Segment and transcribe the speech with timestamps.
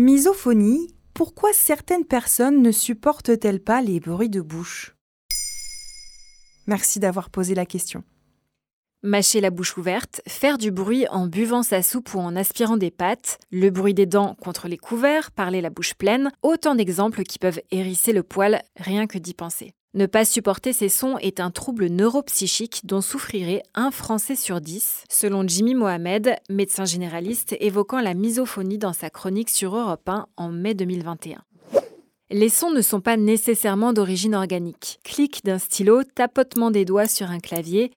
[0.00, 4.94] Misophonie, pourquoi certaines personnes ne supportent-elles pas les bruits de bouche?
[6.68, 8.04] Merci d'avoir posé la question.
[9.02, 12.92] Mâcher la bouche ouverte, faire du bruit en buvant sa soupe ou en aspirant des
[12.92, 17.40] pâtes, le bruit des dents contre les couverts, parler la bouche pleine, autant d'exemples qui
[17.40, 19.74] peuvent hérisser le poil rien que d'y penser.
[19.98, 25.02] Ne pas supporter ces sons est un trouble neuropsychique dont souffrirait un Français sur dix,
[25.10, 30.50] selon Jimmy Mohamed, médecin généraliste évoquant la misophonie dans sa chronique sur Europe 1 en
[30.50, 31.42] mai 2021.
[32.30, 35.00] Les sons ne sont pas nécessairement d'origine organique.
[35.02, 37.90] Clic d'un stylo, tapotement des doigts sur un clavier,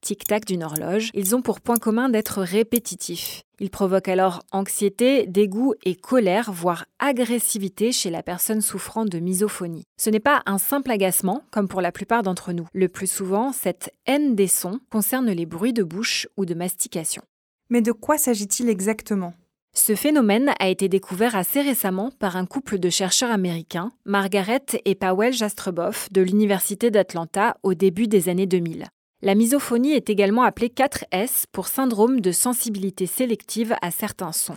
[0.00, 3.42] tic-tac d'une horloge, ils ont pour point commun d'être répétitifs.
[3.60, 9.84] Ils provoquent alors anxiété, dégoût et colère, voire agressivité chez la personne souffrant de misophonie.
[10.00, 12.68] Ce n'est pas un simple agacement, comme pour la plupart d'entre nous.
[12.72, 17.22] Le plus souvent, cette haine des sons concerne les bruits de bouche ou de mastication.
[17.70, 19.34] Mais de quoi s'agit-il exactement?
[19.74, 24.94] Ce phénomène a été découvert assez récemment par un couple de chercheurs américains, Margaret et
[24.94, 28.86] Powell Jastreboff de l'Université d'Atlanta au début des années 2000.
[29.20, 34.54] La misophonie est également appelée 4S pour syndrome de sensibilité sélective à certains sons.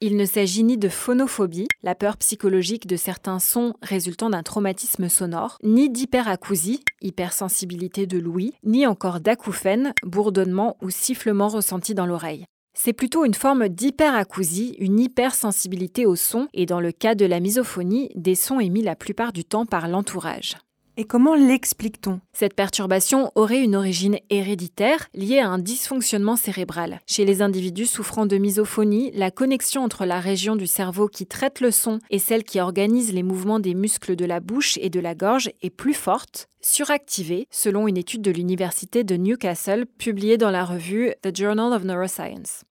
[0.00, 5.08] Il ne s'agit ni de phonophobie, la peur psychologique de certains sons résultant d'un traumatisme
[5.08, 12.46] sonore, ni d'hyperacousie, hypersensibilité de l'ouïe, ni encore d'acouphène, bourdonnement ou sifflement ressenti dans l'oreille.
[12.74, 17.38] C'est plutôt une forme d'hyperacousie, une hypersensibilité au son, et dans le cas de la
[17.38, 20.56] misophonie, des sons émis la plupart du temps par l'entourage.
[21.00, 22.20] Et comment l'explique-t-on?
[22.34, 27.00] Cette perturbation aurait une origine héréditaire liée à un dysfonctionnement cérébral.
[27.06, 31.60] Chez les individus souffrant de misophonie, la connexion entre la région du cerveau qui traite
[31.60, 35.00] le son et celle qui organise les mouvements des muscles de la bouche et de
[35.00, 40.50] la gorge est plus forte, suractivée, selon une étude de l'Université de Newcastle publiée dans
[40.50, 42.64] la revue The Journal of Neuroscience.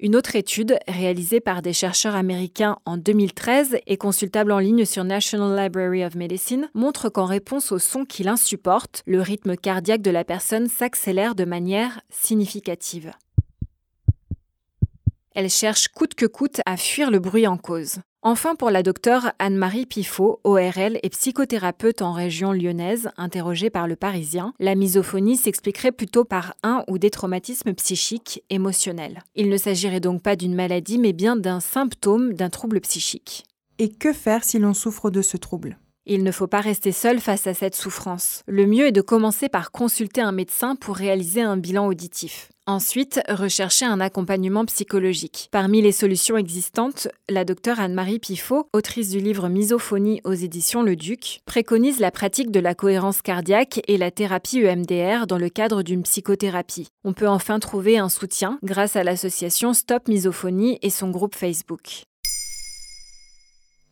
[0.00, 5.04] Une autre étude, réalisée par des chercheurs américains en 2013 et consultable en ligne sur
[5.04, 10.10] National Library of Medicine, montre qu'en réponse au son qui l'insupporte, le rythme cardiaque de
[10.10, 13.12] la personne s'accélère de manière significative.
[15.36, 17.98] Elle cherche coûte que coûte à fuir le bruit en cause.
[18.26, 23.96] Enfin, pour la docteure Anne-Marie Pifot, ORL et psychothérapeute en région lyonnaise, interrogée par le
[23.96, 29.22] Parisien, la misophonie s'expliquerait plutôt par un ou des traumatismes psychiques émotionnels.
[29.34, 33.44] Il ne s'agirait donc pas d'une maladie, mais bien d'un symptôme d'un trouble psychique.
[33.78, 35.76] Et que faire si l'on souffre de ce trouble?
[36.06, 38.42] Il ne faut pas rester seul face à cette souffrance.
[38.46, 42.50] Le mieux est de commencer par consulter un médecin pour réaliser un bilan auditif.
[42.66, 45.48] Ensuite, rechercher un accompagnement psychologique.
[45.50, 50.96] Parmi les solutions existantes, la docteure Anne-Marie Pifot, autrice du livre Misophonie aux éditions Le
[50.96, 55.82] Duc, préconise la pratique de la cohérence cardiaque et la thérapie EMDR dans le cadre
[55.82, 56.88] d'une psychothérapie.
[57.04, 62.04] On peut enfin trouver un soutien grâce à l'association Stop Misophonie et son groupe Facebook.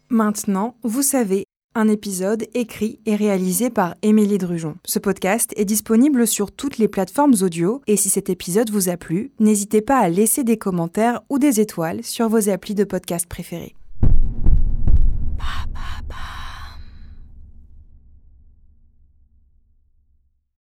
[0.08, 1.44] Maintenant, vous savez
[1.74, 4.76] un épisode écrit et réalisé par Émilie Drujon.
[4.84, 8.96] Ce podcast est disponible sur toutes les plateformes audio et si cet épisode vous a
[8.96, 13.26] plu, n'hésitez pas à laisser des commentaires ou des étoiles sur vos applis de podcast
[13.26, 13.74] préférés.